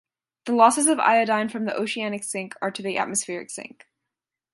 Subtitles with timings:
[0.45, 3.85] The losses of iodine from the oceanic sink are to the atmospheric sink.